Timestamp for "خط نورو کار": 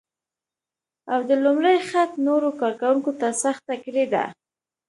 1.89-2.73